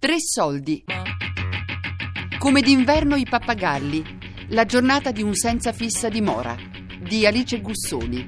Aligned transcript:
Tre 0.00 0.16
soldi. 0.18 0.82
Come 2.38 2.62
d'inverno 2.62 3.16
i 3.16 3.26
pappagalli. 3.28 4.02
La 4.48 4.64
giornata 4.64 5.10
di 5.10 5.22
un 5.22 5.34
senza 5.34 5.72
fissa 5.72 6.08
dimora. 6.08 6.56
Di 7.02 7.26
Alice 7.26 7.60
Gussoni. 7.60 8.26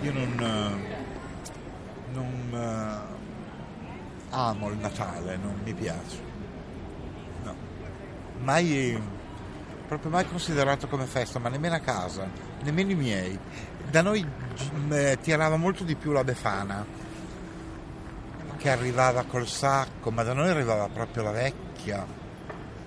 Io 0.00 0.12
non, 0.14 0.40
eh, 0.40 2.14
non 2.14 2.50
eh, 2.54 3.16
amo 4.30 4.70
il 4.70 4.78
Natale, 4.78 5.36
non 5.36 5.60
mi 5.62 5.74
piace. 5.74 6.22
No. 7.42 7.54
Mai, 8.38 9.20
proprio 9.92 10.10
mai 10.10 10.26
considerato 10.26 10.88
come 10.88 11.04
festa, 11.04 11.38
ma 11.38 11.50
nemmeno 11.50 11.74
a 11.74 11.80
casa, 11.80 12.26
nemmeno 12.62 12.92
i 12.92 12.94
miei. 12.94 13.38
Da 13.90 14.00
noi 14.00 14.26
gi- 14.54 14.70
eh, 14.90 15.18
tirava 15.20 15.56
molto 15.56 15.84
di 15.84 15.96
più 15.96 16.12
la 16.12 16.24
Befana, 16.24 16.84
che 18.56 18.70
arrivava 18.70 19.24
col 19.24 19.46
sacco, 19.46 20.10
ma 20.10 20.22
da 20.22 20.32
noi 20.32 20.48
arrivava 20.48 20.88
proprio 20.88 21.24
la 21.24 21.32
vecchia, 21.32 22.06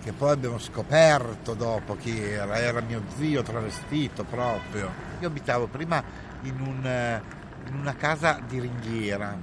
che 0.01 0.11
poi 0.13 0.31
abbiamo 0.31 0.57
scoperto 0.57 1.53
dopo 1.53 1.95
chi 1.95 2.19
era, 2.19 2.57
era 2.57 2.81
mio 2.81 3.03
zio 3.17 3.43
travestito 3.43 4.23
proprio. 4.23 4.89
Io 5.19 5.27
abitavo 5.27 5.67
prima 5.67 6.03
in, 6.41 6.59
un, 6.59 6.85
eh, 6.87 7.21
in 7.67 7.75
una 7.75 7.95
casa 7.95 8.39
di 8.47 8.59
ringhiera 8.59 9.37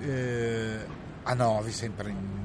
eh, 0.00 0.86
a 1.22 1.34
Novi, 1.34 1.72
sempre 1.72 2.10
in- 2.10 2.39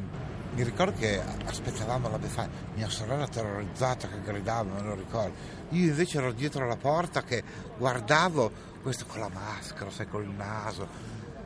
mi 0.55 0.63
ricordo 0.63 0.97
che 0.97 1.21
aspettavamo 1.45 2.09
la 2.09 2.17
Befana, 2.17 2.49
mia 2.75 2.89
sorella 2.89 3.27
terrorizzata 3.27 4.07
che 4.07 4.21
gridava, 4.21 4.63
me 4.71 4.81
lo 4.81 4.95
ricordo. 4.95 5.33
Io 5.71 5.89
invece 5.89 6.17
ero 6.17 6.31
dietro 6.31 6.65
la 6.65 6.77
porta 6.77 7.23
che 7.23 7.43
guardavo 7.77 8.51
questo 8.81 9.05
con 9.05 9.19
la 9.19 9.27
maschera, 9.27 9.89
sai, 9.89 10.07
col 10.07 10.27
naso, 10.27 10.87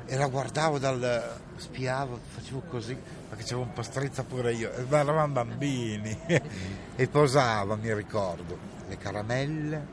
e 0.06 0.16
la 0.16 0.28
guardavo 0.28 0.78
dal. 0.78 1.40
spiavo, 1.56 2.20
facevo 2.28 2.62
così, 2.70 2.96
perché 3.28 3.44
c'avevo 3.44 3.62
un 3.62 3.74
po' 3.74 3.82
strizza 3.82 4.24
pure 4.24 4.54
io, 4.54 4.72
ma 4.88 5.00
eravamo 5.00 5.34
bambini. 5.34 6.16
e 6.96 7.08
posavo, 7.08 7.78
mi 7.78 7.92
ricordo, 7.92 8.58
le 8.88 8.98
caramelle, 8.98 9.88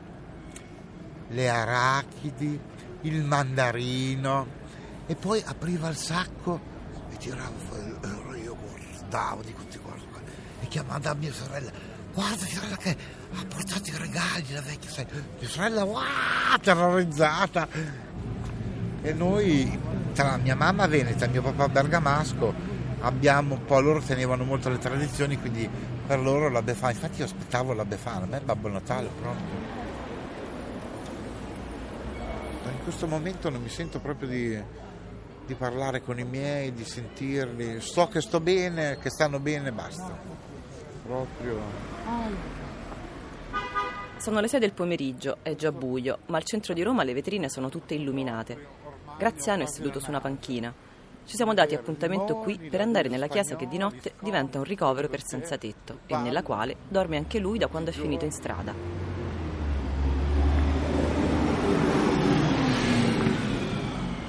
le 1.29 1.49
arachidi, 1.49 2.59
il 3.01 3.23
mandarino, 3.23 4.45
e 5.07 5.15
poi 5.15 5.41
apriva 5.43 5.87
il 5.89 5.97
sacco 5.97 6.59
e 7.09 7.17
tirava 7.17 7.49
fuori. 7.57 8.26
Guardavo, 9.09 9.41
dico, 9.41 9.63
ti 9.69 9.79
guardo 9.81 10.03
e 10.59 10.67
chiamando 10.67 11.09
a 11.09 11.13
mia 11.13 11.31
sorella, 11.31 11.71
guarda 12.13 12.45
sorella 12.45 12.75
che 12.75 12.97
ha 13.31 13.45
portato 13.47 13.89
i 13.89 13.97
regali 13.97 14.51
la 14.51 14.61
vecchia, 14.61 14.89
sai, 14.89 15.07
mia 15.39 15.47
sorella, 15.47 15.83
wow, 15.83 16.03
terrorizzata. 16.61 17.67
E 19.01 19.13
noi, 19.13 19.79
tra 20.13 20.35
mia 20.37 20.55
mamma 20.55 20.87
veneta 20.87 21.25
e 21.25 21.29
mio 21.29 21.41
papà 21.41 21.69
bergamasco, 21.69 22.53
abbiamo 22.99 23.53
un 23.53 23.63
po', 23.63 23.79
loro 23.79 24.01
tenevano 24.01 24.43
molto 24.43 24.69
le 24.69 24.79
tradizioni, 24.79 25.39
quindi 25.39 25.69
per 26.05 26.19
loro 26.19 26.49
la 26.49 26.61
Befana, 26.61 26.91
infatti 26.91 27.19
io 27.19 27.25
aspettavo 27.25 27.71
la 27.73 27.85
Befana, 27.85 28.25
a 28.25 28.27
me 28.27 28.37
il 28.37 28.43
Babbo 28.43 28.67
Natale. 28.67 29.09
Ma 32.63 32.71
in 32.71 32.83
questo 32.83 33.07
momento 33.07 33.49
non 33.49 33.61
mi 33.61 33.69
sento 33.69 33.99
proprio 33.99 34.27
di, 34.27 34.61
di 35.47 35.55
parlare 35.55 36.01
con 36.01 36.19
i 36.19 36.25
miei, 36.25 36.73
di 36.73 36.83
sentirli, 36.83 37.79
so 37.79 38.07
che 38.07 38.19
sto 38.19 38.41
bene, 38.41 38.97
che 38.99 39.09
stanno 39.09 39.39
bene, 39.39 39.71
basta. 39.71 40.15
Proprio. 41.03 41.59
Sono 44.17 44.41
le 44.41 44.47
6 44.49 44.59
del 44.59 44.73
pomeriggio, 44.73 45.37
è 45.41 45.55
già 45.55 45.71
buio, 45.71 46.19
ma 46.25 46.37
al 46.37 46.43
centro 46.43 46.73
di 46.73 46.83
Roma 46.83 47.03
le 47.03 47.13
vetrine 47.13 47.49
sono 47.49 47.69
tutte 47.69 47.93
illuminate. 47.93 48.75
Graziano 49.17 49.63
è 49.63 49.67
seduto 49.67 49.99
su 50.01 50.09
una 50.09 50.19
panchina. 50.19 50.73
Ci 51.23 51.35
siamo 51.35 51.53
dati 51.53 51.75
appuntamento 51.75 52.35
qui 52.35 52.57
per 52.57 52.81
andare 52.81 53.07
nella 53.07 53.27
chiesa 53.27 53.55
che 53.55 53.67
di 53.67 53.77
notte 53.77 54.13
diventa 54.19 54.57
un 54.57 54.63
ricovero 54.65 55.07
per 55.07 55.21
senza 55.25 55.57
tetto 55.57 55.99
e 56.07 56.17
nella 56.17 56.43
quale 56.43 56.75
dorme 56.87 57.17
anche 57.17 57.39
lui 57.39 57.57
da 57.57 57.67
quando 57.67 57.89
è 57.89 57.93
finito 57.93 58.25
in 58.25 58.31
strada. 58.31 59.16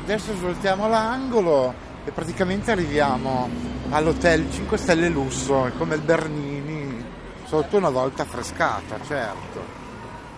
Adesso 0.08 0.34
svoltiamo 0.36 0.88
l'angolo 0.88 1.74
e 2.06 2.12
praticamente 2.12 2.70
arriviamo 2.70 3.46
all'hotel 3.90 4.50
5 4.50 4.78
Stelle 4.78 5.10
Lusso, 5.10 5.70
come 5.76 5.96
il 5.96 6.00
Bernini, 6.00 7.04
sotto 7.44 7.76
una 7.76 7.90
volta 7.90 8.22
affrescata, 8.22 8.98
certo. 9.06 9.62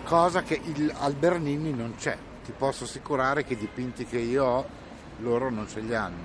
Cosa 0.03 0.43
che 0.43 0.59
il- 0.61 0.93
al 0.99 1.13
Bernini 1.13 1.71
non 1.71 1.93
c'è. 1.97 2.17
Ti 2.43 2.51
posso 2.51 2.83
assicurare 2.83 3.45
che 3.45 3.53
i 3.53 3.57
dipinti 3.57 4.05
che 4.05 4.17
io 4.17 4.43
ho, 4.43 4.65
loro 5.19 5.49
non 5.49 5.69
ce 5.69 5.79
li 5.79 5.95
hanno. 5.95 6.19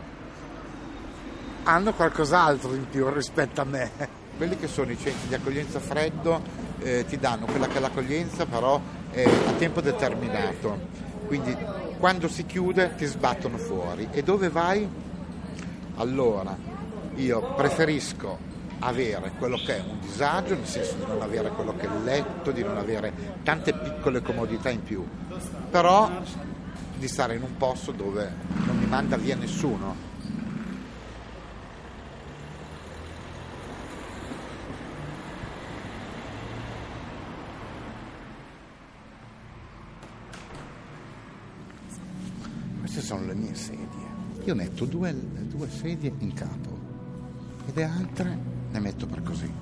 Hanno 1.62 1.92
qualcos'altro 1.92 2.74
in 2.74 2.88
più 2.88 3.08
rispetto 3.10 3.60
a 3.60 3.64
me. 3.64 3.92
Quelli 4.36 4.56
che 4.56 4.66
sono 4.66 4.90
i 4.90 4.98
centri 4.98 5.28
di 5.28 5.34
accoglienza 5.34 5.78
freddo 5.78 6.42
eh, 6.80 7.04
ti 7.06 7.16
danno 7.16 7.46
quella 7.46 7.68
che 7.68 7.76
è 7.76 7.80
l'accoglienza, 7.80 8.44
però 8.44 8.80
è 9.12 9.22
a 9.22 9.52
tempo 9.52 9.80
determinato. 9.80 11.04
Quindi 11.28 11.56
quando 11.98 12.28
si 12.28 12.46
chiude 12.46 12.94
ti 12.96 13.04
sbattono 13.06 13.56
fuori. 13.56 14.08
E 14.10 14.22
dove 14.22 14.48
vai? 14.48 14.88
Allora, 15.96 16.56
io 17.16 17.54
preferisco 17.54 18.38
avere 18.80 19.32
quello 19.38 19.56
che 19.56 19.78
è 19.78 19.80
un 19.80 19.98
disagio, 20.00 20.54
nel 20.54 20.66
senso 20.66 20.96
di 20.96 21.04
non 21.06 21.22
avere 21.22 21.50
quello 21.50 21.74
che 21.76 21.88
è 21.88 21.90
il 21.92 22.04
letto, 22.04 22.50
di 22.50 22.62
non 22.62 22.76
avere 22.76 23.12
tante 23.42 23.72
piccole 23.72 24.20
comodità 24.20 24.68
in 24.68 24.82
più, 24.82 25.04
però 25.70 26.10
di 26.98 27.08
stare 27.08 27.34
in 27.34 27.42
un 27.42 27.56
posto 27.56 27.92
dove 27.92 28.30
non 28.66 28.76
mi 28.78 28.86
manda 28.86 29.16
via 29.16 29.36
nessuno. 29.36 30.14
Queste 42.96 43.14
sono 43.14 43.26
le 43.26 43.34
mie 43.34 43.54
sedie. 43.54 44.44
Io 44.46 44.54
metto 44.54 44.86
due, 44.86 45.14
due 45.50 45.68
sedie 45.68 46.10
in 46.20 46.32
capo 46.32 46.78
e 47.66 47.72
le 47.74 47.84
altre 47.84 48.38
ne 48.70 48.80
metto 48.80 49.04
per 49.04 49.22
così. 49.22 49.52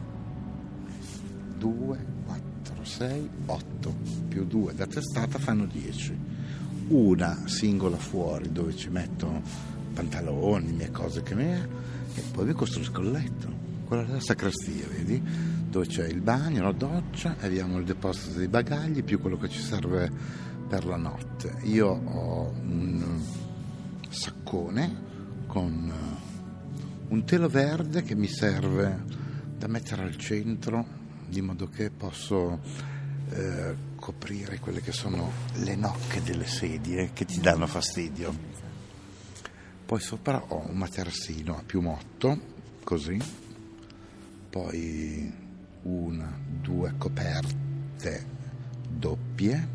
2, 1.59 2.07
4, 2.27 2.85
6, 2.85 3.31
8 3.47 3.95
più 4.29 4.45
2 4.45 4.75
da 4.75 4.87
testata 4.87 5.41
fanno 5.41 5.67
10. 5.67 6.17
Una 6.91 7.43
singola 7.47 7.97
fuori 7.97 8.53
dove 8.53 8.77
ci 8.77 8.89
metto 8.89 9.43
pantaloni, 9.95 10.71
mie 10.71 10.93
cose 10.93 11.25
che 11.25 11.35
me 11.35 11.69
e 12.15 12.23
poi 12.31 12.47
vi 12.47 12.53
costruisco 12.53 13.01
il 13.01 13.11
letto. 13.11 13.49
Quella 13.85 14.05
della 14.05 14.21
sacrestia, 14.21 14.87
vedi? 14.87 15.21
Dove 15.69 15.87
c'è 15.87 16.07
il 16.07 16.21
bagno, 16.21 16.63
la 16.63 16.73
doccia, 16.73 17.35
abbiamo 17.41 17.79
il 17.79 17.85
deposito 17.85 18.39
dei 18.39 18.47
bagagli 18.47 19.03
più 19.03 19.21
quello 19.21 19.39
che 19.39 19.49
ci 19.49 19.61
serve 19.61 20.53
per 20.75 20.87
la 20.87 20.97
notte. 20.97 21.55
Io 21.63 21.87
ho 21.87 22.49
un 22.49 23.23
saccone 24.09 25.03
con 25.47 25.89
eh, 25.89 27.13
un 27.13 27.25
telo 27.25 27.49
verde 27.49 28.03
che 28.03 28.17
mi 28.17 28.27
serve 28.27 29.05
da 29.57 29.69
mettere 29.69 30.03
al 30.03 30.17
centro 30.17 30.85
di 31.29 31.41
modo 31.43 31.69
che 31.69 31.91
posso 31.91 32.59
eh, 33.31 33.77
coprire 33.95 34.59
quelle 34.59 34.81
che 34.81 34.91
sono 34.91 35.31
le 35.59 35.77
nocche 35.77 36.21
delle 36.25 36.47
sedie 36.49 37.13
che 37.13 37.25
ti 37.25 37.39
danno 37.39 37.69
fastidio. 37.69 38.37
Poi 39.87 40.01
sopra 40.01 40.43
ho 40.49 40.69
un 40.69 40.77
materassino 40.77 41.57
a 41.57 41.63
piumotto, 41.65 42.37
così, 42.83 43.17
poi 44.51 45.33
una, 45.83 46.37
due 46.61 46.95
coperte 46.99 48.27
doppie, 48.89 49.74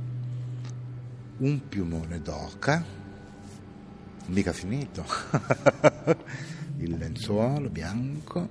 un 1.40 1.68
piumone 1.68 2.22
d'oca, 2.22 2.84
mica 4.28 4.52
finito, 4.52 5.06
il 6.78 6.98
lenzuolo 6.98 7.70
bianco 7.70 8.50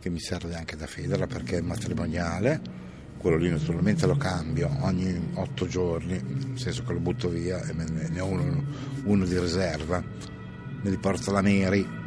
che 0.00 0.10
mi 0.10 0.20
serve 0.20 0.54
anche 0.54 0.76
da 0.76 0.86
federa 0.86 1.26
perché 1.26 1.58
è 1.58 1.60
matrimoniale, 1.60 2.60
quello 3.18 3.38
lì 3.38 3.48
naturalmente 3.48 4.06
lo 4.06 4.16
cambio 4.16 4.70
ogni 4.80 5.30
otto 5.34 5.66
giorni, 5.66 6.20
nel 6.20 6.58
senso 6.58 6.84
che 6.84 6.92
lo 6.92 7.00
butto 7.00 7.28
via 7.28 7.62
e 7.62 7.72
ne 7.72 8.20
ho 8.20 8.26
uno, 8.26 8.64
uno 9.04 9.24
di 9.24 9.38
riserva, 9.38 10.00
me 10.00 10.90
li 10.90 10.98
porto 10.98 11.30
alla 11.30 11.42
Meri 11.42 12.04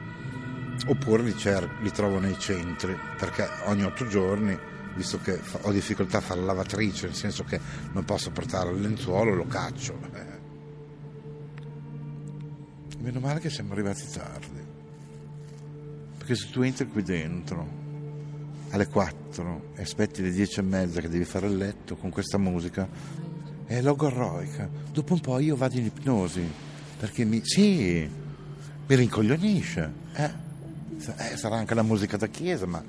oppure 0.85 1.23
li, 1.23 1.35
cer- 1.35 1.81
li 1.81 1.91
trovo 1.91 2.19
nei 2.19 2.37
centri 2.37 2.97
perché 3.17 3.47
ogni 3.65 3.83
otto 3.83 4.07
giorni 4.07 4.57
visto 4.99 5.19
che 5.19 5.39
ho 5.61 5.71
difficoltà 5.71 6.17
a 6.17 6.21
fare 6.21 6.41
la 6.41 6.47
lavatrice 6.47 7.07
nel 7.07 7.15
senso 7.15 7.43
che 7.43 7.59
non 7.93 8.03
posso 8.03 8.31
portare 8.31 8.71
il 8.71 8.81
lenzuolo 8.81 9.33
lo 9.33 9.47
caccio 9.47 9.97
eh. 10.13 10.39
meno 12.99 13.19
male 13.19 13.39
che 13.39 13.49
siamo 13.49 13.71
arrivati 13.71 14.05
tardi 14.11 14.67
perché 16.17 16.35
se 16.35 16.49
tu 16.51 16.61
entri 16.61 16.87
qui 16.87 17.01
dentro 17.01 17.77
alle 18.71 18.87
4 18.87 19.71
e 19.75 19.81
aspetti 19.81 20.21
le 20.21 20.31
10 20.31 20.59
e 20.59 20.63
mezza 20.63 21.01
che 21.01 21.09
devi 21.09 21.23
fare 21.23 21.47
il 21.47 21.55
letto 21.55 21.95
con 21.95 22.09
questa 22.09 22.37
musica 22.37 22.87
è 23.69 23.81
logorroica. 23.81 24.67
Dopo 24.91 25.13
un 25.13 25.19
po' 25.19 25.37
io 25.37 25.55
vado 25.55 25.77
in 25.77 25.85
ipnosi 25.85 26.43
perché 26.97 27.23
mi, 27.23 27.41
sì, 27.43 28.09
mi 28.87 28.95
rincoglionisce. 28.95 29.93
Eh, 30.13 30.31
eh, 31.17 31.37
sarà 31.37 31.57
anche 31.57 31.75
la 31.75 31.83
musica 31.83 32.17
da 32.17 32.25
chiesa, 32.27 32.65
ma 32.65 32.83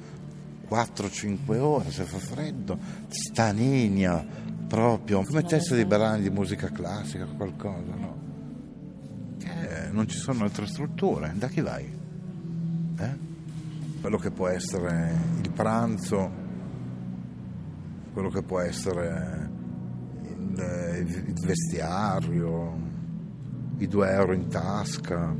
4-5 0.70 1.58
ore 1.58 1.90
se 1.90 2.04
fa 2.04 2.18
freddo, 2.18 2.78
staninia 3.08 4.24
proprio, 4.68 5.22
come 5.22 5.42
teste 5.42 5.76
di 5.76 5.84
brani 5.84 6.22
di 6.22 6.30
musica 6.30 6.70
classica 6.70 7.24
o 7.24 7.34
qualcosa, 7.36 7.94
no? 7.94 8.18
Eh, 9.42 9.88
non 9.90 10.06
ci 10.06 10.16
sono 10.16 10.44
altre 10.44 10.66
strutture, 10.66 11.32
da 11.34 11.48
chi 11.48 11.60
vai? 11.60 11.98
Eh? 12.98 13.28
quello 14.00 14.16
che 14.16 14.30
può 14.30 14.48
essere 14.48 15.14
il 15.42 15.50
pranzo, 15.52 16.30
quello 18.12 18.30
che 18.30 18.42
può 18.42 18.60
essere 18.60 19.50
il, 20.24 21.24
il 21.26 21.40
vestiario, 21.44 22.88
i 23.76 23.86
due 23.86 24.10
euro 24.10 24.32
in 24.32 24.48
tasca, 24.48 25.34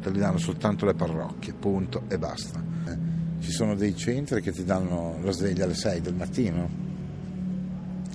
te 0.00 0.10
li 0.10 0.18
danno 0.18 0.38
soltanto 0.38 0.86
le 0.86 0.94
parrocchie, 0.94 1.52
punto 1.52 2.04
e 2.08 2.18
basta. 2.18 2.62
Eh, 2.86 2.98
ci 3.40 3.50
sono 3.50 3.74
dei 3.74 3.96
centri 3.96 4.40
che 4.40 4.52
ti 4.52 4.64
danno 4.64 5.18
la 5.22 5.30
sveglia 5.30 5.64
alle 5.64 5.74
6 5.74 6.00
del 6.00 6.14
mattino 6.14 6.68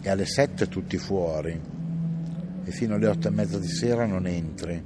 e 0.02 0.10
alle 0.10 0.26
7 0.26 0.68
tutti 0.68 0.98
fuori 0.98 1.60
e 2.66 2.72
fino 2.72 2.96
alle 2.96 3.08
8 3.08 3.28
e 3.28 3.32
mezza 3.32 3.60
di 3.60 3.68
sera 3.68 4.06
non 4.06 4.28
entri. 4.28 4.84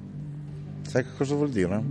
Sai 0.81 1.03
che 1.03 1.09
cosa 1.15 1.35
vuol 1.35 1.49
dire? 1.49 1.81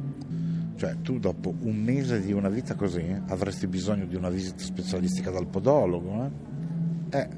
Cioè 0.77 0.97
tu 1.03 1.19
dopo 1.19 1.55
un 1.61 1.77
mese 1.77 2.21
di 2.21 2.33
una 2.33 2.49
vita 2.49 2.75
così 2.75 3.05
avresti 3.29 3.67
bisogno 3.67 4.05
di 4.07 4.15
una 4.15 4.29
visita 4.29 4.63
specialistica 4.63 5.31
dal 5.31 5.47
podologo, 5.47 6.31
eh? 7.11 7.19
eh 7.19 7.29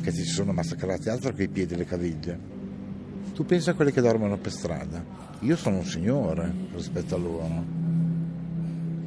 che 0.00 0.12
ti 0.12 0.24
sono 0.24 0.52
massacrati 0.52 1.08
altro 1.08 1.32
che 1.32 1.44
i 1.44 1.48
piedi 1.48 1.74
e 1.74 1.76
le 1.76 1.84
caviglie. 1.84 2.38
Tu 3.34 3.44
pensa 3.44 3.72
a 3.72 3.74
quelli 3.74 3.92
che 3.92 4.00
dormono 4.00 4.38
per 4.38 4.52
strada. 4.52 5.04
Io 5.40 5.56
sono 5.56 5.78
un 5.78 5.84
signore 5.84 6.52
rispetto 6.74 7.14
a 7.14 7.18
loro. 7.18 7.64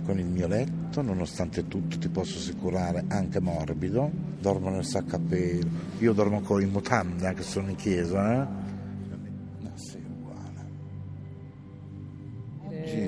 Con 0.04 0.20
il 0.20 0.26
mio 0.26 0.48
letto, 0.48 0.77
nonostante 1.02 1.68
tutto, 1.68 1.98
ti 1.98 2.10
posso 2.10 2.38
assicurare, 2.38 3.06
anche 3.08 3.40
morbido, 3.40 4.10
dormo 4.40 4.70
nel 4.70 4.86
sacco 4.86 5.16
a 5.16 5.20
pelo. 5.20 5.70
Io 6.00 6.14
dormo 6.14 6.42
con 6.42 6.62
i 6.62 6.66
mutande, 6.66 7.28
anche 7.28 7.44
se 7.44 7.52
sono 7.52 7.70
in 7.70 7.76
chiesa, 7.76 8.44
eh? 8.44 8.58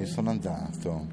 sono 0.09 0.31
andato 0.31 1.07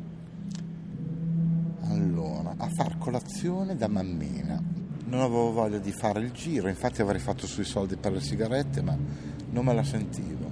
allora, 1.83 2.55
a 2.57 2.69
far 2.75 2.99
colazione 2.99 3.77
da 3.77 3.87
mammina. 3.87 4.61
Non 5.09 5.21
avevo 5.21 5.53
voglia 5.53 5.79
di 5.79 5.93
fare 5.93 6.21
il 6.21 6.33
giro, 6.33 6.69
infatti 6.69 7.01
avrei 7.01 7.21
fatto 7.21 7.47
sui 7.47 7.65
soldi 7.65 7.97
per 7.97 8.13
le 8.13 8.21
sigarette, 8.21 8.83
ma 8.83 8.97
non 9.51 9.65
me 9.65 9.73
la 9.73 9.85
sentivo. 9.85 10.51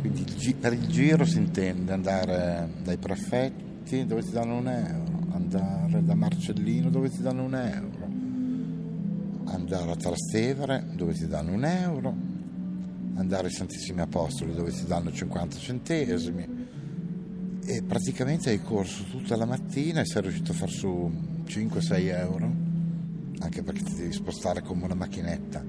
Quindi 0.00 0.54
per 0.60 0.74
il 0.74 0.86
giro 0.86 1.24
si 1.24 1.38
intende 1.38 1.92
andare 1.92 2.68
dai 2.84 2.98
prefetti 2.98 3.73
dove 4.06 4.22
ti 4.22 4.30
danno 4.30 4.56
un 4.56 4.68
euro, 4.68 5.26
andare 5.32 6.02
da 6.02 6.14
Marcellino 6.14 6.88
dove 6.88 7.10
ti 7.10 7.20
danno 7.20 7.44
un 7.44 7.54
euro, 7.54 9.52
andare 9.52 9.90
a 9.90 9.96
Trastevere 9.96 10.86
dove 10.94 11.12
ti 11.12 11.28
danno 11.28 11.52
un 11.52 11.64
euro, 11.64 12.14
andare 13.14 13.46
ai 13.46 13.52
Santissimi 13.52 14.00
Apostoli 14.00 14.54
dove 14.54 14.72
ti 14.72 14.86
danno 14.86 15.12
50 15.12 15.56
centesimi? 15.58 16.62
E 17.66 17.82
praticamente 17.82 18.50
hai 18.50 18.60
corso 18.62 19.04
tutta 19.04 19.36
la 19.36 19.44
mattina 19.44 20.00
e 20.00 20.06
sei 20.06 20.22
riuscito 20.22 20.52
a 20.52 20.54
far 20.54 20.70
su 20.70 21.12
5-6 21.46 22.18
euro, 22.18 22.52
anche 23.40 23.62
perché 23.62 23.82
ti 23.82 23.94
devi 23.96 24.12
spostare 24.12 24.62
come 24.62 24.84
una 24.84 24.94
macchinetta, 24.94 25.62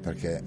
perché 0.00 0.42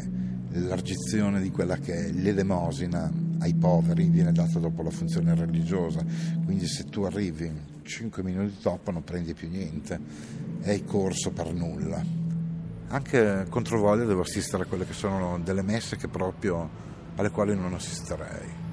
l'elargizione 0.50 1.42
di 1.42 1.52
quella 1.52 1.78
che 1.78 1.94
è 1.94 2.12
l'elemosina 2.12 3.12
ai 3.40 3.54
poveri 3.54 4.06
viene 4.10 4.32
data 4.32 4.60
dopo 4.60 4.82
la 4.84 4.90
funzione 4.90 5.36
religiosa, 5.36 6.04
quindi 6.46 6.66
se 6.68 6.86
tu 6.86 7.04
arrivi 7.04 7.52
5 7.84 8.24
minuti 8.24 8.58
dopo 8.62 8.92
non 8.92 9.04
prendi 9.04 9.34
più 9.34 9.50
niente 9.50 10.00
hai 10.64 10.84
corso 10.84 11.32
per 11.32 11.54
nulla. 11.54 12.04
Anche 12.90 13.46
contro 13.50 13.80
voglia 13.80 14.06
devo 14.06 14.22
assistere 14.22 14.64
a 14.64 14.66
quelle 14.66 14.86
che 14.86 14.94
sono 14.94 15.40
delle 15.40 15.62
messe 15.62 15.98
che 15.98 16.08
proprio 16.08 16.70
alle 17.16 17.32
quali 17.32 17.56
non 17.56 17.74
assisterei 17.74 18.66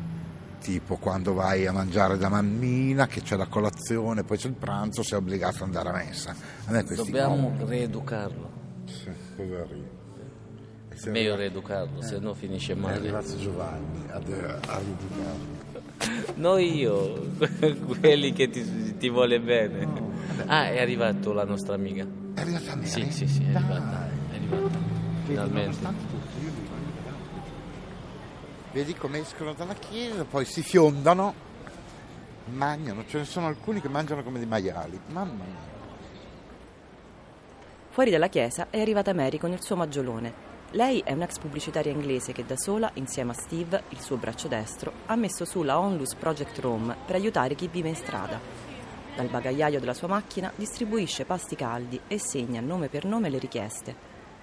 tipo 0.65 0.97
quando 0.97 1.35
vai 1.35 1.67
a 1.67 1.73
mangiare 1.73 2.17
da 2.17 2.31
mammina, 2.31 3.07
che 3.07 3.21
c'è 3.21 3.37
la 3.37 3.49
colazione, 3.49 4.25
poi 4.25 4.39
c'è 4.39 4.49
il 4.49 4.55
pranzo, 4.55 5.03
sei 5.03 5.19
obbligato 5.19 5.57
ad 5.57 5.65
andare 5.65 5.91
a 5.91 5.93
messa. 5.93 6.35
A 6.65 6.83
Dobbiamo 6.83 7.53
cose... 7.59 7.71
rieducarlo. 7.71 8.51
Sì, 8.87 9.11
cosa 9.37 9.61
arriva? 9.61 10.04
È 11.03 11.09
meglio 11.11 11.37
rieducarlo, 11.37 12.01
eh. 12.01 12.03
se 12.03 12.19
no 12.19 12.35
finisce 12.35 12.75
male. 12.75 12.95
È 12.95 12.99
arrivato 12.99 13.37
Giovanni 13.37 14.07
a, 14.11 14.17
a 14.17 14.21
rieducarlo. 14.79 15.63
No 16.37 16.59
io, 16.59 17.31
quelli 18.01 18.33
che 18.33 18.49
ti, 18.51 18.97
ti 18.97 19.09
vuole 19.09 19.41
bene. 19.41 19.85
No. 19.85 20.13
Ah, 20.47 20.69
è 20.69 20.81
arrivato 20.81 21.33
la 21.33 21.45
nostra 21.45 21.75
amica. 21.75 22.07
È 22.35 22.41
arrivata 22.41 22.75
Mary? 22.75 22.87
Sì, 22.89 23.11
sì, 23.11 23.27
sì, 23.27 23.45
è 23.45 23.55
arrivata. 23.55 24.09
È 24.31 24.35
arrivata. 24.35 24.79
Finalmente. 25.25 25.93
Vedi 28.73 28.95
come 28.95 29.21
escono 29.21 29.55
dalla 29.55 29.75
chiesa, 29.75 30.25
poi 30.25 30.45
si 30.45 30.63
fiondano, 30.63 31.33
mangiano, 32.47 33.05
ce 33.07 33.19
ne 33.19 33.25
sono 33.25 33.47
alcuni 33.47 33.81
che 33.81 33.89
mangiano 33.89 34.23
come 34.25 34.39
dei 34.39 34.49
maiali. 34.49 34.99
Mamma 35.11 35.45
mia. 35.45 35.73
Fuori 37.91 38.11
dalla 38.11 38.29
chiesa 38.29 38.67
è 38.71 38.81
arrivata 38.81 39.15
Mary 39.15 39.39
con 39.39 39.53
il 39.53 39.63
suo 39.63 39.77
maggiolone. 39.77 40.54
Lei 40.75 41.03
è 41.05 41.13
un'ex 41.13 41.39
pubblicitaria 41.39 41.93
inglese 41.93 42.33
che 42.33 42.45
da 42.45 42.57
sola, 42.57 42.91
insieme 42.95 43.31
a 43.31 43.35
Steve, 43.35 43.85
il 43.91 44.01
suo 44.01 44.17
braccio 44.17 44.49
destro, 44.49 44.93
ha 45.07 45.15
messo 45.15 45.45
su 45.45 45.63
la 45.63 45.79
Onlus 45.79 46.17
Project 46.17 46.59
Rome 46.59 46.97
per 47.07 47.15
aiutare 47.15 47.55
chi 47.55 47.69
vive 47.69 47.91
in 47.91 47.95
strada. 47.95 48.41
Dal 49.15 49.29
bagagliaio 49.29 49.79
della 49.79 49.95
sua 49.95 50.09
macchina 50.09 50.51
distribuisce 50.57 51.25
pasti 51.27 51.55
caldi 51.55 52.01
e 52.09 52.19
segna 52.19 52.61
nome 52.61 52.89
per 52.89 53.05
nome 53.05 53.31
le 53.31 53.39
richieste. 53.39 53.95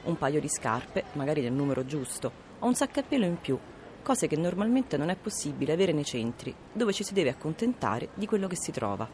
Un 0.03 0.17
paio 0.17 0.39
di 0.39 0.47
scarpe, 0.47 1.03
magari 1.13 1.41
del 1.41 1.51
numero 1.51 1.85
giusto, 1.85 2.31
o 2.59 2.65
un 2.65 2.75
sacco 2.75 3.01
a 3.01 3.03
pelo 3.03 3.25
in 3.25 3.37
più 3.41 3.59
cose 4.01 4.27
che 4.27 4.37
normalmente 4.37 4.95
non 4.95 5.09
è 5.09 5.17
possibile 5.17 5.73
avere 5.73 5.91
nei 5.91 6.05
centri, 6.05 6.55
dove 6.71 6.93
ci 6.93 7.03
si 7.03 7.13
deve 7.13 7.31
accontentare 7.31 8.07
di 8.13 8.25
quello 8.25 8.47
che 8.47 8.55
si 8.55 8.71
trova. 8.71 9.05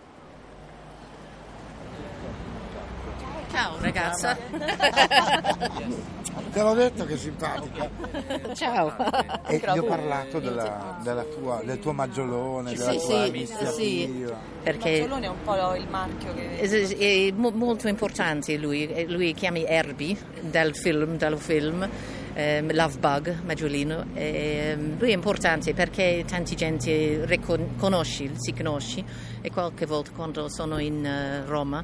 Ciao 3.50 3.80
ragazza. 3.80 4.38
Te 6.52 6.62
l'ho 6.62 6.74
detto 6.74 7.06
che 7.06 7.14
è 7.14 7.18
simpatica. 7.18 7.90
Ciao. 8.54 8.94
E 9.48 9.58
gli 9.58 9.78
ho 9.78 9.84
parlato 9.84 10.40
della, 10.40 10.98
della 11.02 11.24
tua, 11.24 11.62
del 11.64 11.80
tuo 11.80 11.94
maggiolone, 11.94 12.74
della 12.74 12.92
sì, 12.92 12.98
tua 12.98 13.24
sì, 13.24 13.30
iniziativa. 13.30 13.72
Sì, 13.72 14.34
perché 14.64 14.90
il 14.90 15.02
maggiolone 15.02 15.26
è 15.26 15.30
un 15.30 15.42
po' 15.44 15.76
il 15.76 15.88
marchio 15.90 16.34
che... 16.34 16.60
È, 16.60 16.98
è 16.98 17.32
molto 17.32 17.88
importante 17.88 18.58
lui, 18.58 19.06
lui 19.08 19.34
chiama 19.34 19.60
Herbie 19.60 20.18
dal 20.42 20.76
film, 20.76 21.18
dal 21.18 21.38
film 21.38 21.90
ehm, 22.38 22.74
Love 22.74 22.98
Bug, 23.00 23.42
Maggiolino. 23.44 24.06
Ehm, 24.14 25.00
lui 25.00 25.10
è 25.10 25.14
importante 25.14 25.74
perché 25.74 26.24
tanta 26.28 26.54
gente 26.54 27.26
riconosce, 27.26 28.32
si 28.36 28.54
conosce 28.54 29.04
e 29.42 29.50
qualche 29.52 29.86
volta 29.86 30.12
quando 30.12 30.48
sono 30.50 30.78
in 30.78 31.04
uh, 31.04 31.50
Roma, 31.50 31.84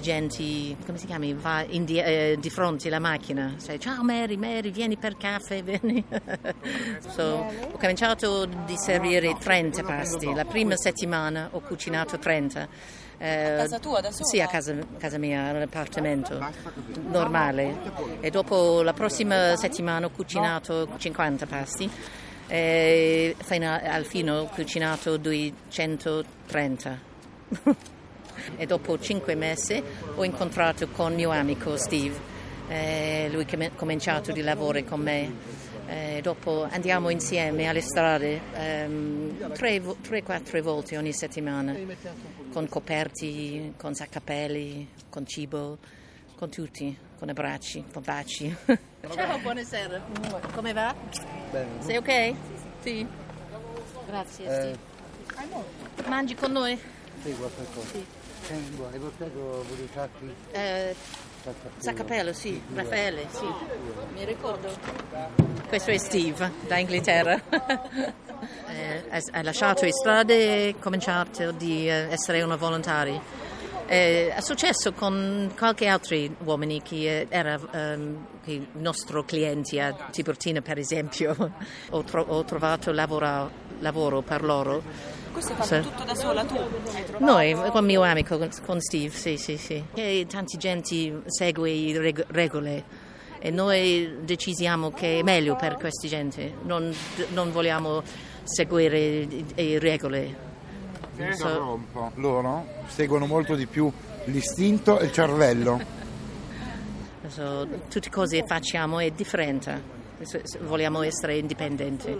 gente, 0.00 0.76
come 0.86 0.96
si 0.96 1.06
chiama, 1.06 1.26
va 1.34 1.64
di, 1.68 1.98
eh, 1.98 2.36
di, 2.38 2.50
fronte 2.50 2.88
alla 2.88 2.98
macchina, 2.98 3.54
dice 3.56 3.78
ciao 3.78 4.02
Mary, 4.02 4.36
Mary, 4.36 4.70
vieni 4.70 4.96
per 4.96 5.16
caffè, 5.16 5.62
vieni. 5.64 6.04
so, 7.08 7.22
ho 7.22 7.78
cominciato 7.78 8.42
a 8.42 8.76
servire 8.76 9.36
30 9.38 9.82
pasti, 9.82 10.32
la 10.32 10.44
prima 10.44 10.76
settimana 10.76 11.48
ho 11.52 11.60
cucinato 11.60 12.18
30 12.18 13.08
eh, 13.22 13.52
a 13.52 13.56
casa 13.56 13.78
tua 13.78 14.00
da 14.00 14.10
sola? 14.10 14.24
Sì, 14.24 14.40
a 14.40 14.46
casa, 14.46 14.74
casa 14.96 15.18
mia, 15.18 15.48
all'appartamento 15.48 16.42
normale. 17.10 17.76
E 18.20 18.30
dopo 18.30 18.80
la 18.80 18.94
prossima 18.94 19.56
settimana 19.56 20.06
ho 20.06 20.10
cucinato 20.10 20.88
50 20.96 21.44
pasti. 21.44 21.90
E 22.46 23.36
fino 23.36 23.70
al 23.70 24.06
fine 24.06 24.30
ho 24.30 24.46
cucinato 24.46 25.18
230. 25.18 26.98
e 28.56 28.64
dopo 28.64 28.98
5 28.98 29.34
mesi 29.34 29.82
ho 30.14 30.24
incontrato 30.24 30.88
con 30.88 31.14
mio 31.14 31.28
amico 31.28 31.76
Steve. 31.76 32.38
Eh, 32.68 33.28
lui 33.30 33.46
ha 33.50 33.70
cominciato 33.76 34.30
a 34.30 34.42
lavorare 34.42 34.84
con 34.84 35.00
me 35.00 35.58
eh, 35.90 36.20
dopo 36.22 36.68
andiamo 36.70 37.10
insieme 37.10 37.66
alle 37.66 37.80
strade 37.80 38.40
ehm, 38.54 39.48
3-4 39.52 40.62
volte 40.62 40.96
ogni 40.96 41.12
settimana 41.12 41.76
con 42.52 42.68
coperti, 42.68 43.74
con 43.76 43.94
saccapelli, 43.94 44.88
con 45.08 45.24
cibo, 45.26 45.78
con 46.36 46.50
tutti, 46.50 46.96
con 47.18 47.28
abbracci, 47.28 47.84
con 47.92 48.02
baci. 48.02 48.54
Ciao, 49.14 49.38
buonasera. 49.38 50.00
Come 50.52 50.72
va? 50.72 50.94
Bene. 51.50 51.82
Sei 51.82 51.96
ok? 51.96 52.34
Sì. 52.80 53.06
Grazie. 54.06 54.72
Eh. 54.72 54.78
Mangi 56.06 56.34
con 56.34 56.52
noi? 56.52 56.78
Sì, 57.22 57.32
qualche 57.34 57.66
cosa. 57.72 57.88
Sì. 57.88 58.04
hai 58.48 58.98
portato 58.98 59.64
pure 59.68 59.82
i 59.82 59.88
sacchi? 59.92 60.34
Eh, 60.50 60.96
Zaccapello, 61.78 62.32
sì, 62.32 62.60
Raffaele, 62.74 63.26
sì. 63.30 63.46
Mi 64.14 64.24
ricordo. 64.24 64.68
Questo 65.68 65.90
è 65.90 65.96
Steve, 65.98 66.52
da 66.66 66.78
Inghilterra. 66.78 67.40
eh, 68.68 69.22
ha 69.32 69.42
lasciato 69.42 69.84
le 69.84 69.92
strade 69.92 70.34
e 70.34 70.74
ha 70.76 70.82
cominciato 70.82 71.42
ad 71.42 71.62
essere 71.62 72.42
una 72.42 72.56
volontaria. 72.56 73.48
Eh, 73.86 74.32
è 74.32 74.40
successo 74.40 74.92
con 74.92 75.52
qualche 75.56 75.88
altro 75.88 76.16
uomini 76.44 76.80
che 76.80 77.26
era 77.28 77.58
um, 77.72 78.24
che 78.44 78.52
il 78.52 78.68
nostro 78.74 79.24
cliente 79.24 79.80
a 79.80 79.92
Tiburtina 80.12 80.60
per 80.60 80.78
esempio 80.78 81.34
ho, 81.90 82.04
tro- 82.04 82.24
ho, 82.24 82.44
trovato 82.44 82.92
lavoro, 82.92 83.50
lavoro 83.80 84.22
per 84.22 84.42
loro 84.42 84.82
questo 85.32 85.52
hai 85.52 85.58
fatto 85.58 85.82
sì. 85.82 85.88
tutto 85.88 86.04
da 86.04 86.14
sola 86.14 86.44
tu? 86.44 86.58
Noi, 87.18 87.54
con 87.70 87.84
mio 87.84 88.02
amico, 88.02 88.36
con 88.66 88.80
Steve, 88.80 89.14
sì, 89.14 89.36
sì, 89.36 89.56
sì. 89.56 89.82
E 89.94 90.26
tanta 90.28 90.58
gente 90.58 91.22
segue 91.26 91.72
le 91.72 92.26
regole 92.28 92.84
e 93.38 93.50
noi 93.50 94.18
decidiamo 94.22 94.90
che 94.90 95.20
è 95.20 95.22
meglio 95.22 95.56
per 95.56 95.76
questa 95.76 96.08
gente, 96.08 96.54
non, 96.62 96.92
non 97.32 97.52
vogliamo 97.52 98.02
seguire 98.42 99.26
le 99.54 99.78
regole. 99.78 100.48
So. 101.32 101.80
Loro 102.14 102.66
seguono 102.86 103.26
molto 103.26 103.54
di 103.54 103.66
più 103.66 103.90
l'istinto 104.24 104.98
e 104.98 105.06
il 105.06 105.12
cervello. 105.12 105.80
So, 107.28 107.68
tutte 107.88 108.10
cose 108.10 108.40
che 108.40 108.46
facciamo 108.46 108.98
è 108.98 109.10
differente, 109.10 109.99
vogliamo 110.60 111.02
essere 111.02 111.36
indipendenti. 111.36 112.16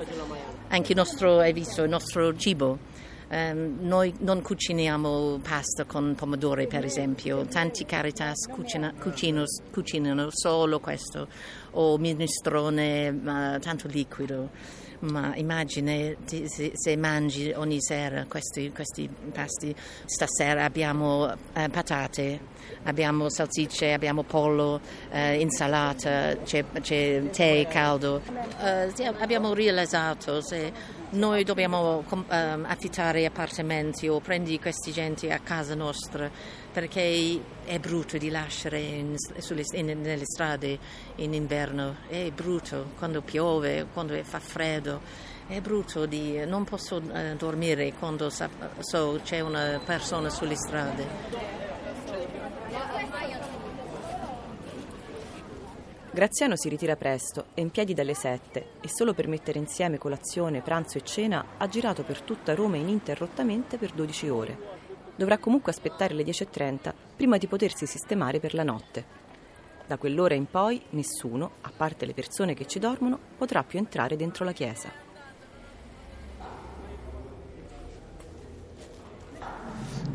Anche 0.69 0.92
il 0.92 0.97
nostro, 0.97 1.38
hai 1.38 1.52
visto, 1.52 1.83
il 1.83 1.90
nostro 1.90 2.37
cibo 2.37 2.78
Um, 3.33 3.76
noi 3.83 4.12
non 4.19 4.42
cuciniamo 4.42 5.38
pasta 5.40 5.85
con 5.85 6.16
pomodori, 6.16 6.66
per 6.66 6.85
esempio. 6.85 7.45
Tanti 7.45 7.85
Caritas 7.85 8.49
cucina, 8.49 8.92
cucino, 8.99 9.45
cucinano 9.71 10.30
solo 10.33 10.80
questo, 10.80 11.28
o 11.73 11.97
minestrone, 11.97 13.09
uh, 13.11 13.61
tanto 13.61 13.87
liquido. 13.87 14.50
Ma 15.00 15.35
immagina 15.35 16.14
se, 16.26 16.97
mangi 16.97 17.52
ogni 17.52 17.80
sera 17.80 18.26
questi, 18.28 18.71
questi 18.71 19.09
pasti. 19.33 19.75
Stasera 20.04 20.64
abbiamo 20.64 21.25
uh, 21.25 21.71
patate, 21.71 22.38
abbiamo 22.83 23.30
salsicce, 23.30 23.95
abbiamo 23.95 24.25
pollo, 24.25 24.80
uh, 25.11 25.16
insalata, 25.38 26.37
c'è, 26.45 26.64
c'è, 26.83 27.23
tè 27.30 27.66
caldo. 27.69 28.21
Uh, 28.59 28.92
abbiamo 29.21 29.54
realizzato 29.54 30.42
se 30.42 30.99
noi 31.11 31.43
dobbiamo 31.43 32.05
um, 32.09 32.25
affittare 32.67 33.26
appartamenti 33.26 34.07
o 34.07 34.21
prendere 34.21 34.59
questi 34.59 34.93
gente 34.93 35.33
a 35.33 35.40
casa 35.40 35.75
nostra 35.75 36.31
perché 36.73 37.40
è 37.64 37.79
brutto 37.79 38.17
di 38.17 38.31
lasciare 38.31 38.79
in, 38.81 39.17
sulle, 39.38 39.64
in, 39.73 40.00
nelle 40.00 40.25
strade 40.25 40.79
in 41.17 41.35
inverno, 41.35 41.97
è 42.09 42.31
brutto 42.31 42.90
quando 42.97 43.23
piove, 43.23 43.87
quando 43.93 44.14
fa 44.23 44.38
freddo, 44.38 45.00
è 45.49 45.61
brutto 45.61 46.07
di 46.07 46.45
non 46.47 46.64
posso 46.64 46.97
uh, 46.97 47.37
dormire 47.37 47.93
quando 47.99 48.31
sa, 48.31 48.49
so 48.79 49.21
c'è 49.25 49.40
una 49.40 49.81
persona 49.85 50.31
sulle 50.31 50.55
strade. 50.55 51.60
Graziano 56.12 56.57
si 56.57 56.69
ritira 56.69 56.97
presto, 56.97 57.47
è 57.55 57.61
in 57.61 57.71
piedi 57.71 57.95
dalle 57.95 58.14
sette 58.14 58.73
e 58.81 58.88
solo 58.88 59.14
per 59.14 59.29
mettere 59.29 59.61
insieme 59.61 59.97
colazione, 59.97 60.61
pranzo 60.61 60.99
e 60.99 61.05
cena 61.05 61.52
ha 61.57 61.69
girato 61.69 62.02
per 62.02 62.23
tutta 62.23 62.52
Roma 62.52 62.76
ininterrottamente 62.76 63.79
per 63.79 63.93
12 63.93 64.29
ore. 64.29 64.59
Dovrà 65.14 65.38
comunque 65.38 65.71
aspettare 65.71 66.14
le 66.14 66.25
10.30 66.25 66.93
prima 67.14 67.38
di 67.38 67.47
potersi 67.47 67.87
sistemare 67.87 68.40
per 68.40 68.55
la 68.55 68.64
notte. 68.64 69.05
Da 69.87 69.99
quell'ora 69.99 70.35
in 70.35 70.47
poi 70.50 70.83
nessuno, 70.90 71.52
a 71.61 71.71
parte 71.76 72.07
le 72.07 72.12
persone 72.12 72.55
che 72.55 72.67
ci 72.67 72.81
dormono, 72.81 73.17
potrà 73.38 73.62
più 73.62 73.79
entrare 73.79 74.17
dentro 74.17 74.45
la 74.45 74.52
chiesa. 74.52 74.90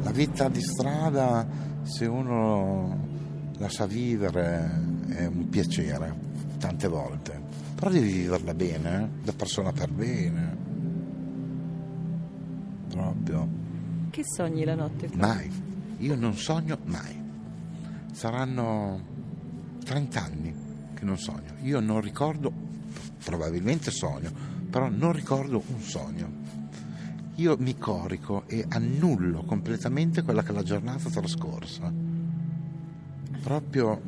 La 0.04 0.12
vita 0.12 0.50
di 0.50 0.62
strada, 0.62 1.48
se 1.84 2.06
uno 2.06 3.15
la 3.58 3.70
sa 3.70 3.86
vivere, 3.86 4.84
è 5.08 5.26
un 5.26 5.50
piacere, 5.50 6.14
tante 6.58 6.88
volte. 6.88 7.42
Però 7.76 7.90
devi 7.90 8.12
viverla 8.12 8.54
bene, 8.54 9.04
eh? 9.04 9.24
da 9.24 9.34
persona 9.34 9.72
per 9.72 9.92
bene. 9.92 10.58
Proprio. 12.90 13.48
Che 14.10 14.22
sogni 14.24 14.64
la 14.64 14.76
notte? 14.76 15.10
Mai. 15.14 15.52
Io 16.00 16.16
non 16.16 16.36
sogno 16.36 16.78
mai. 16.86 17.24
Saranno 18.12 19.02
30 19.84 20.24
anni 20.24 20.54
che 20.94 21.06
non 21.06 21.18
sogno. 21.18 21.54
Io 21.62 21.80
non 21.80 22.02
ricordo, 22.02 22.52
probabilmente 23.24 23.92
sogno, 23.92 24.32
però 24.70 24.90
non 24.90 25.12
ricordo 25.12 25.62
un 25.68 25.82
sogno. 25.82 26.44
Io 27.36 27.58
mi 27.60 27.78
corico 27.78 28.44
e 28.48 28.66
annullo 28.70 29.44
completamente 29.44 30.22
quella 30.22 30.42
che 30.42 30.52
è 30.52 30.54
la 30.54 30.64
giornata 30.64 31.10
trascorsa. 31.10 32.15
Proprio 33.46 34.02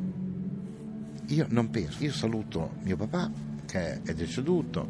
io 1.26 1.46
non 1.50 1.70
penso, 1.70 2.02
io 2.02 2.12
saluto 2.12 2.72
mio 2.82 2.96
papà 2.96 3.30
che 3.66 4.02
è 4.02 4.12
deceduto, 4.12 4.88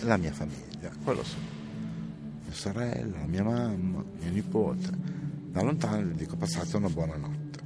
la 0.00 0.16
mia 0.16 0.32
famiglia, 0.32 0.90
quello 1.04 1.22
sì. 1.22 1.36
Mia 2.42 2.54
sorella, 2.54 3.18
mia 3.26 3.42
mamma, 3.42 4.02
mio 4.18 4.30
nipote. 4.30 4.88
Da 5.50 5.60
lontano 5.60 6.06
gli 6.06 6.14
dico 6.14 6.36
passate 6.36 6.74
una 6.78 6.88
buona 6.88 7.16
notte. 7.16 7.58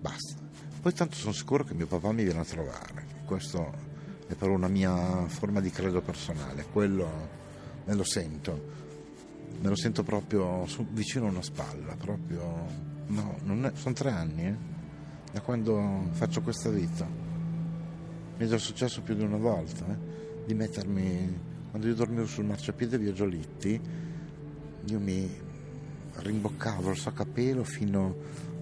Basta. 0.00 0.40
Poi 0.80 0.94
tanto 0.94 1.16
sono 1.16 1.34
sicuro 1.34 1.64
che 1.64 1.74
mio 1.74 1.86
papà 1.86 2.12
mi 2.12 2.24
viene 2.24 2.40
a 2.40 2.44
trovare. 2.46 3.04
Questo 3.26 3.74
è 4.26 4.32
per 4.32 4.48
una 4.48 4.68
mia 4.68 5.26
forma 5.26 5.60
di 5.60 5.68
credo 5.68 6.00
personale, 6.00 6.64
quello 6.72 7.28
me 7.84 7.92
lo 7.92 8.04
sento. 8.04 8.70
Me 9.60 9.68
lo 9.68 9.76
sento 9.76 10.02
proprio 10.02 10.64
su, 10.64 10.86
vicino 10.92 11.26
a 11.26 11.30
una 11.30 11.42
spalla, 11.42 11.94
proprio... 11.94 12.90
No, 13.08 13.36
è, 13.66 13.72
sono 13.74 13.94
tre 13.94 14.10
anni, 14.10 14.46
eh, 14.46 14.71
da 15.32 15.40
quando 15.40 16.08
faccio 16.10 16.42
questa 16.42 16.68
vita 16.68 17.06
mi 17.06 18.44
è 18.44 18.46
già 18.46 18.58
successo 18.58 19.00
più 19.00 19.14
di 19.14 19.22
una 19.22 19.38
volta 19.38 19.86
eh, 19.86 20.44
di 20.44 20.52
mettermi 20.52 21.50
quando 21.70 21.88
io 21.88 21.94
dormivo 21.94 22.26
sul 22.26 22.44
marciapiede 22.44 22.98
via 22.98 23.12
Giolitti 23.12 23.80
io 24.84 25.00
mi 25.00 25.30
rimboccavo 26.16 26.90
il 26.90 26.98
saccapelo 26.98 27.64
fino 27.64 28.14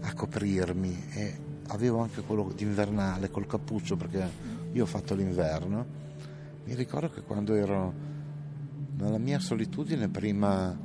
a 0.02 0.14
coprirmi 0.14 1.06
e 1.10 1.38
avevo 1.68 1.98
anche 1.98 2.20
quello 2.22 2.52
d'invernale 2.54 3.30
col 3.30 3.46
cappuccio 3.46 3.96
perché 3.96 4.30
io 4.70 4.84
ho 4.84 4.86
fatto 4.86 5.16
l'inverno 5.16 5.98
mi 6.64 6.74
ricordo 6.74 7.10
che 7.10 7.22
quando 7.22 7.54
ero 7.54 7.92
nella 8.96 9.18
mia 9.18 9.40
solitudine 9.40 10.08
prima 10.08 10.78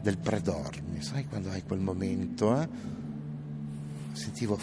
del 0.00 0.18
predormi 0.18 1.00
sai 1.00 1.26
quando 1.28 1.50
hai 1.50 1.62
quel 1.62 1.78
momento 1.78 2.60
eh? 2.60 2.68
sentivo 4.14 4.58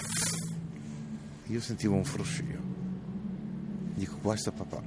io 1.49 1.61
sentivo 1.61 1.95
un 1.95 2.03
fruscio 2.03 2.67
Dico, 3.93 4.17
questo 4.21 4.51
papà, 4.51 4.81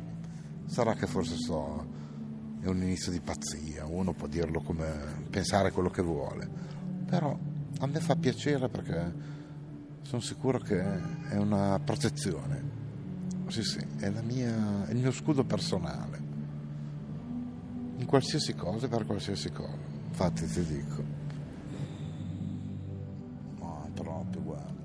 sarà 0.66 0.94
che 0.94 1.06
forse 1.06 1.36
so, 1.36 1.86
è 2.60 2.66
un 2.66 2.80
inizio 2.80 3.12
di 3.12 3.20
pazzia, 3.20 3.84
uno 3.84 4.14
può 4.14 4.26
dirlo 4.26 4.62
come 4.62 5.26
pensare 5.28 5.70
quello 5.70 5.90
che 5.90 6.00
vuole, 6.00 6.48
però 7.04 7.38
a 7.78 7.86
me 7.86 8.00
fa 8.00 8.16
piacere 8.16 8.68
perché 8.70 9.12
sono 10.00 10.22
sicuro 10.22 10.58
che 10.58 10.80
è 11.28 11.36
una 11.36 11.78
protezione. 11.84 12.80
Sì, 13.48 13.62
sì, 13.62 13.84
è, 13.98 14.08
mia, 14.22 14.86
è 14.86 14.92
il 14.92 14.98
mio 14.98 15.12
scudo 15.12 15.44
personale. 15.44 16.20
In 17.98 18.06
qualsiasi 18.06 18.54
cosa, 18.54 18.88
per 18.88 19.04
qualsiasi 19.04 19.50
cosa. 19.50 19.76
Infatti 20.08 20.46
ti 20.46 20.64
dico. 20.64 21.20
Speriamo 23.92 24.81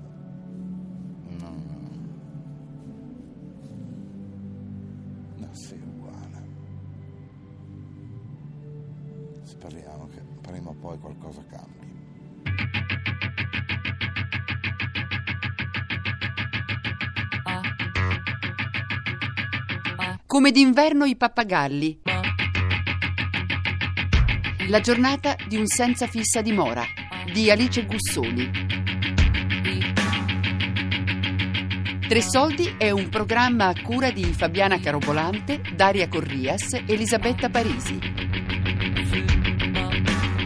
poi 10.80 10.98
qualcosa 10.98 11.44
cambi. 11.50 11.76
Come 20.26 20.50
d'inverno 20.50 21.04
i 21.04 21.16
pappagalli. 21.16 22.00
La 24.68 24.80
giornata 24.80 25.34
di 25.46 25.56
un 25.56 25.66
senza 25.66 26.06
fissa 26.06 26.42
dimora 26.42 26.84
di 27.32 27.50
Alice 27.50 27.84
Gussoni. 27.86 28.50
Tre 32.06 32.22
soldi 32.22 32.74
è 32.78 32.90
un 32.90 33.08
programma 33.08 33.66
a 33.66 33.74
cura 33.82 34.10
di 34.10 34.24
Fabiana 34.24 34.78
Carobolante, 34.80 35.60
Daria 35.74 36.08
Corrias 36.08 36.72
Elisabetta 36.86 37.50
Parisi. 37.50 38.17